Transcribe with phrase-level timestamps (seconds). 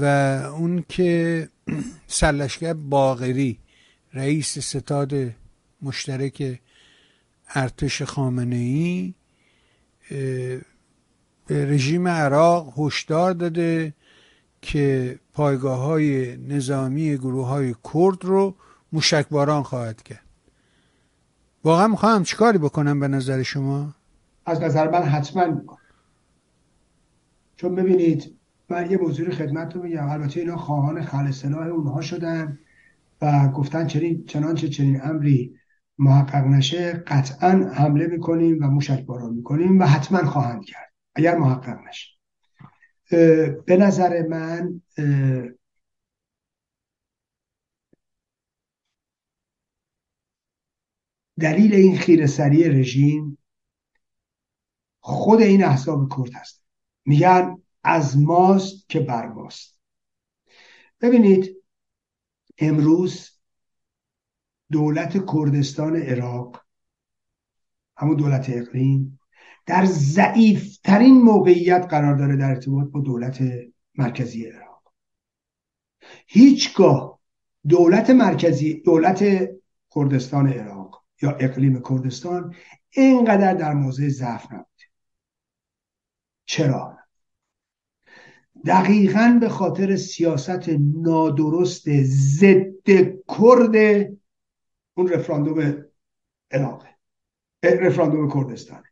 [0.00, 0.04] و
[0.56, 1.48] اون که
[2.06, 3.58] سرلشکر باغری
[4.14, 5.14] رئیس ستاد
[5.82, 6.60] مشترک
[7.48, 9.14] ارتش خامنه ای
[11.46, 13.94] به رژیم عراق هشدار داده
[14.62, 18.54] که پایگاه های نظامی گروه های کرد رو
[18.92, 20.24] موشکباران خواهد کرد.
[21.64, 23.94] واقعا می‌خوام چیکاری بکنم به نظر شما؟
[24.46, 25.78] از نظر من حتما می‌کنم.
[27.56, 28.33] چون ببینید
[28.68, 30.08] من یه موضوع خدمت رو میگم.
[30.08, 32.58] البته اینا خواهان خلصلاح اونها شدن
[33.22, 35.58] و گفتن چنین چنانچه چنین امری
[35.98, 41.78] محقق نشه قطعا حمله می‌کنیم و موشک باران می‌کنیم و حتما خواهند کرد اگر محقق
[41.88, 42.08] نشه.
[43.66, 44.80] به نظر من
[51.40, 53.38] دلیل این خیرسری رژیم
[55.00, 56.64] خود این احزاب کرد هست.
[57.04, 59.80] میگن از ماست که بر ماست.
[61.00, 61.62] ببینید
[62.58, 63.30] امروز
[64.72, 66.64] دولت کردستان عراق
[67.96, 69.20] همون دولت اقلیم
[69.66, 73.42] در ضعیفترین موقعیت قرار داره در ارتباط با دولت
[73.94, 74.92] مرکزی عراق.
[76.26, 77.20] هیچگاه
[77.68, 79.48] دولت مرکزی دولت
[79.94, 82.54] کردستان عراق یا اقلیم کردستان
[82.90, 84.84] اینقدر در موضع ضعف نبوده.
[86.44, 86.98] چرا؟
[88.66, 92.66] دقیقا به خاطر سیاست نادرست ضد
[93.26, 94.12] کرد
[94.94, 95.84] اون رفراندوم
[96.50, 96.88] عراقه
[97.62, 98.84] رفراندوم کردستانه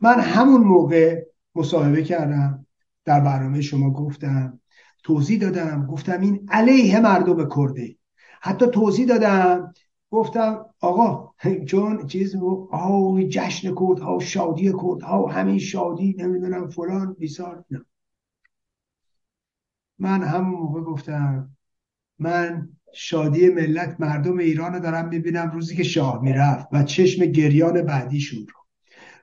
[0.00, 1.22] من همون موقع
[1.54, 2.66] مصاحبه کردم
[3.04, 4.60] در برنامه شما گفتم
[5.04, 7.96] توضیح دادم گفتم این علیه مردم کرده
[8.40, 9.74] حتی توضیح دادم
[10.10, 11.34] گفتم آقا
[11.66, 12.36] چون چیز
[12.70, 17.84] آه جشن کرد ها شادی کرد ها همین شادی نمی‌دونم فلان بیسار نه
[20.02, 21.50] من همون موقع گفتم
[22.18, 27.82] من شادی ملت مردم ایران رو دارم می‌بینم روزی که شاه می‌رفت و چشم گریان
[27.82, 28.60] بعدیشون رو.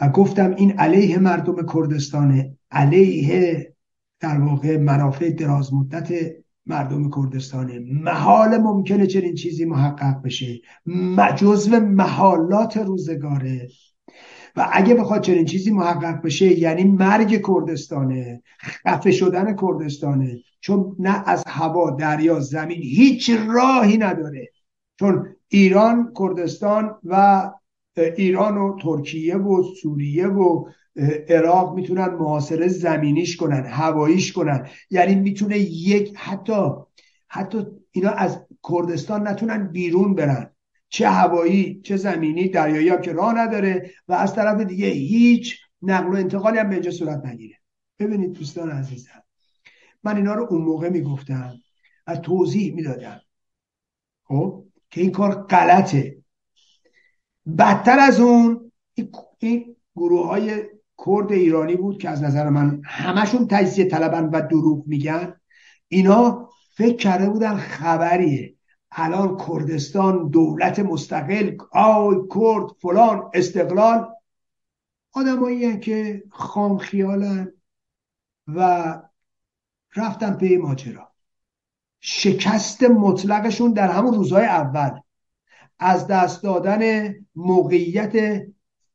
[0.00, 3.74] و گفتم این علیه مردم کردستان علیه
[4.20, 6.12] در واقع منافع دراز مدت
[6.66, 10.60] مردم کردستانه محال ممکنه چنین چیزی محقق بشه.
[11.36, 13.68] جزو محالات روزگاره.
[14.56, 20.38] و اگه بخواد چنین چیزی محقق بشه یعنی مرگ کردستانه خفه شدن کردستانه.
[20.64, 24.48] چون نه از هوا دریا زمین هیچ راهی نداره.
[24.98, 27.50] چون ایران کردستان و
[27.96, 30.68] ایران و ترکیه و سوریه و
[31.28, 34.68] عراق می‌تونن محاصره زمینیش کنن هواییش کنن.
[34.90, 36.70] یعنی می‌تونه یک حتی
[37.28, 40.50] حتی اینا از کردستان نتونن بیرون برن.
[40.88, 46.08] چه هوایی چه زمینی دریایی هم که راه نداره و از طرف دیگه هیچ نقل
[46.08, 47.54] و انتقالی هم به اینجا صورت نگیره.
[47.98, 49.23] ببینید دوستان عزیزم.
[50.04, 51.54] من اینا رو اون موقع می‌گفتم
[52.06, 53.20] از توضیح می‌دادم.
[54.24, 56.16] خب؟ که این کار غلطه.
[57.58, 58.72] بدتر از اون
[59.38, 60.62] این گروه های
[61.06, 65.40] کرد ایرانی بود که از نظر من همشون تجزیه طلبن و دروغ میگن.
[65.88, 68.54] اینا فکر کرده بودن خبریه.
[68.92, 74.08] الان کردستان دولت مستقل آی کرد فلان استقلال.
[75.12, 77.52] آدمایی که خام خیالن
[78.46, 79.02] و
[79.96, 81.10] رفتن پی ماجرا.
[82.00, 84.90] شکست مطلقشون در همون روزهای اول.
[85.78, 88.42] از دست دادن موقعیت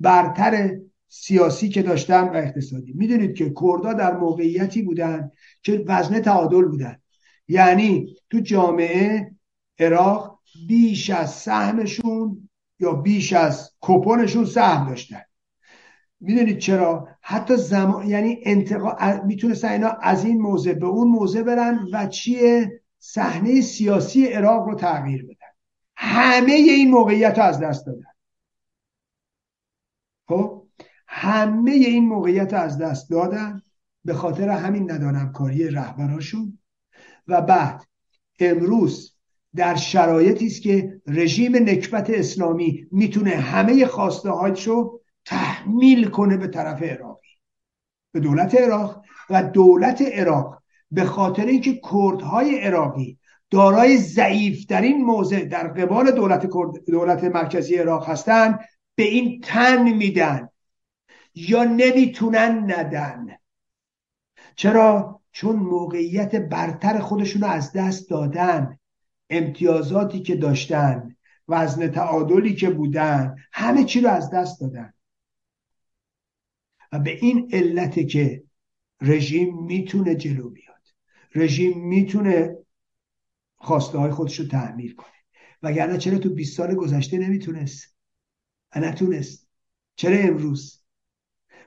[0.00, 0.76] برتر
[1.08, 2.92] سیاسی که داشتن و اقتصادی.
[2.92, 5.30] می‌دونید که کردها در موقعیتی بودن
[5.62, 6.96] که وزن تعادل بودن.
[7.48, 9.30] یعنی تو جامعه
[9.78, 12.48] عراق بیش از سهمشون
[12.80, 15.22] یا بیش از کپونشون سهم داشتن.
[16.20, 21.86] می‌دونید چرا؟ حتی زمان یعنی انتقا می‌تونستن اینا از این موضع به اون موضع برن
[21.92, 25.50] و چیه صحنه سیاسی عراق رو تغییر بدن.
[25.96, 28.02] همه این موقعیت رو از دست دادن.
[30.28, 30.66] خب؟
[31.06, 33.62] همه این موقعیت رو از دست دادن
[34.04, 36.58] به خاطر همین ندانم کاری رهبراشون.
[37.28, 37.84] و بعد
[38.40, 39.16] امروز
[39.56, 46.82] در شرایطی است که رژیم نکبت اسلامی می‌تونه همه خواسته رو تحمیل کنه به طرف
[46.82, 47.28] عراقی
[48.12, 53.18] به دولت عراق و دولت عراق به خاطر اینکه کردهای عراقی
[53.50, 56.46] دارای ضعیفترین موضع در قبال دولت,
[56.86, 58.58] دولت مرکزی عراق هستند
[58.94, 60.48] به این تن میدن
[61.34, 63.26] یا نمی‌تونن ندن.
[64.56, 68.78] چرا؟ چون موقعیت برتر خودشون رو از دست دادن.
[69.30, 71.16] امتیازاتی که داشتن
[71.48, 74.92] وزن تعادلی که بودن همه چی رو از دست دادن.
[76.92, 78.42] و به این علت که
[79.00, 80.82] رژیم می‌تونه جلو بیاد.
[81.34, 82.56] رژیم می‌تونه
[83.56, 85.06] خواسته های خودش رو تعمیر کنه.
[85.62, 87.96] وگرنه چرا تو 20 سال گذشته نمی‌تونست؟
[88.76, 89.48] نتونست.
[89.96, 90.80] چرا امروز؟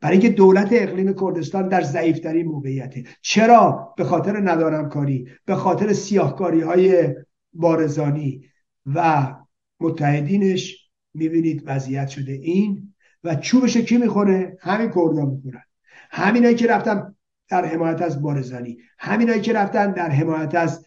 [0.00, 3.04] برای اینکه دولت اقلیم کردستان در ضعیفترین موقعیته.
[3.22, 7.14] چرا؟ به خاطر ندارم کاری به خاطر سیاهکاری های
[7.52, 8.44] بارزانی
[8.86, 9.34] و
[9.80, 12.32] متحدینش می‌بینید وضعیت شده.
[12.32, 12.94] این
[13.26, 15.62] و چوبش کی می‌خوره؟ همین کردا می‌خورن.
[16.10, 17.16] همینایی که رفتن
[17.48, 20.86] در حمایت از بارزانی همینایی که رفتن در حمایت از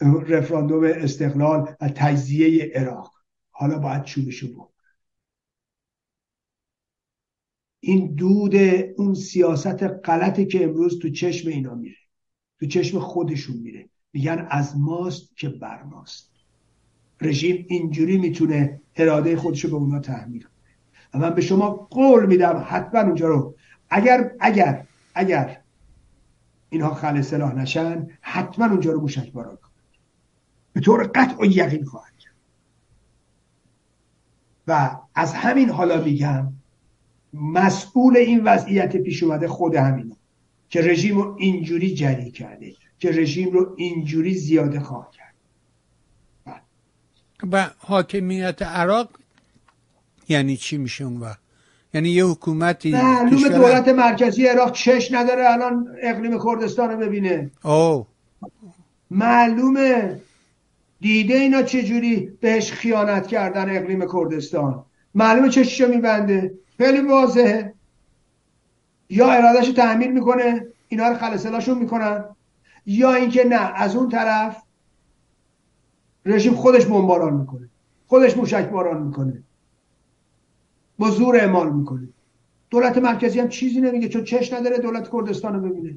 [0.00, 3.12] رفراندوم استقلال و تجزیه عراق.
[3.50, 4.68] حالا باید چوبشو بود
[7.80, 8.54] این دود
[8.96, 11.96] اون سیاست غلطی که امروز تو چشم اینا میره
[12.60, 13.88] تو چشم خودشون میره.
[14.12, 16.32] میگن از ماست که بر ماست.
[17.20, 20.55] رژیم اینجوری می‌تونه اراده خودش رو به اونا تحمیل کنه.
[21.14, 23.54] و من به شما قول میدم حتما اونجا رو.
[23.90, 25.60] اگر اگر اگر
[26.70, 29.72] اینها خل سلاح نشن حتما اونجا رو موشک باران کنن.
[30.72, 32.34] به طور قطع و یقین خواهد کرد.
[34.66, 36.52] و از همین حالا میگم
[37.32, 40.16] مسئول این وضعیت پیش اومده خود همینا
[40.68, 45.34] که رژیم رو اینجوری جری کرده که رژیم رو اینجوری زیاده خواه کرد.
[47.52, 49.10] و حاکمیت عراق
[50.28, 51.38] یعنی چی میشه اون وقت
[51.94, 57.50] یعنی یه حکومتی معلوم دولت مرکزی عراق چش نداره الان اقلیم کردستان رو ببینه.
[57.64, 58.06] او
[59.10, 60.20] معلومه.
[61.00, 64.84] دیده اینا چجوری بهش خیانت کردن اقلیم کردستان؟
[65.14, 67.74] معلومه چششو میبنده؟ خیلی واضحه.
[69.10, 72.24] یا ارادهش تعمیر می‌کنه اینا رو خلصلاشون می‌کنن
[72.86, 74.62] یا اینکه نه از اون طرف
[76.26, 77.68] رژیم خودش بمباران می‌کنه
[78.06, 79.42] خودش موشک باران می‌کنه.
[80.98, 82.08] با زور اعمال می‌کنه.
[82.70, 85.96] دولت مرکزی هم چیزی نمیگه چون چش نداره دولت کردستان رو ببینه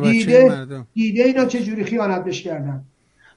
[0.00, 2.84] دیده, دیده اینا چجوری خیانت بش کردن؟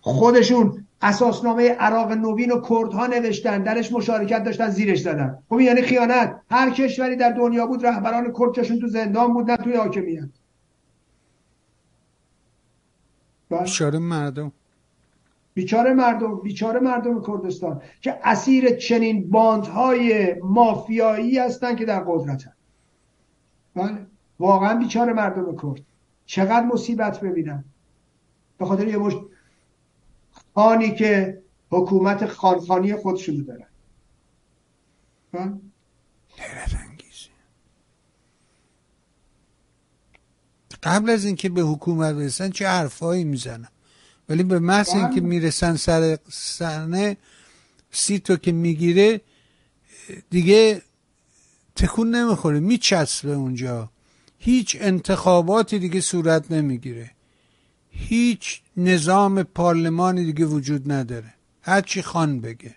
[0.01, 5.38] خودشون اساسنامه عراق نوین و کردها نوشتن درش مشارکت داشتن زیرش زدن.
[5.50, 6.41] خب یعنی خیانت.
[6.51, 10.29] هر کشوری در دنیا بود رهبران کردشون تو زندان بود نه توی حاکمیت.
[13.49, 14.51] بیچاره مردم.
[15.53, 22.53] بیچاره مردم بیچاره مردم کردستان که اسیر چنین باندهای مافیایی هستن که در قدرتن.
[23.75, 24.07] بله
[24.39, 25.85] واقعا بیچاره مردم کرد.
[26.25, 27.63] چقدر مصیبت ببینن
[28.57, 29.17] به خاطر یه مشت
[30.55, 31.41] خانی که
[31.71, 33.67] حکومت خانخانی خودشونو دارن.
[36.38, 36.73] حیرت
[40.83, 43.67] قبل از اینکه به حکومت برسن چه حرفایی می‌زنن؟
[44.33, 47.18] ولی به محض اینکه می‌رسن سر صحنه
[47.91, 49.21] سیتو که می‌گیره
[50.30, 50.81] دیگه
[51.75, 53.89] تکون نمی‌خوره میچسبه اونجا.
[54.39, 57.12] هیچ انتخاباتی دیگه صورت نمی‌گیره.
[57.89, 61.33] هیچ نظام پارلمانی دیگه وجود نداره.
[61.62, 62.75] هرچی خان بگه.